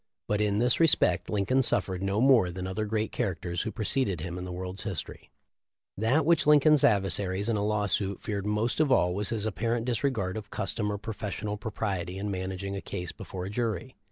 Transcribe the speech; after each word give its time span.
But 0.27 0.41
in 0.41 0.57
this 0.57 0.79
respect 0.79 1.29
Lincoln 1.29 1.61
suffered 1.61 2.01
no 2.01 2.19
more 2.21 2.49
than 2.49 2.65
other 2.65 2.85
great 2.85 3.11
characters 3.11 3.61
who 3.61 3.71
preceded 3.71 4.19
him 4.19 4.35
in 4.39 4.45
the 4.45 4.51
world's 4.51 4.81
history. 4.81 5.29
That 5.95 6.25
which 6.25 6.47
Lincoln's 6.47 6.83
adversaries 6.83 7.49
in 7.49 7.55
a 7.55 7.63
lawsuit 7.63 8.19
feared 8.23 8.47
most 8.47 8.79
of 8.79 8.91
all 8.91 9.13
was 9.13 9.29
his 9.29 9.45
apparent 9.45 9.85
disregard 9.85 10.37
of 10.37 10.49
custom 10.49 10.91
or 10.91 10.97
professional 10.97 11.55
propriety 11.55 12.17
in 12.17 12.31
managing 12.31 12.75
a 12.75 12.81
case 12.81 13.11
before 13.11 13.45
a 13.45 13.51
jury. 13.51 13.95